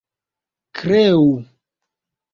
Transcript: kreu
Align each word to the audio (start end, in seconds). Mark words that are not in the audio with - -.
kreu 0.75 1.27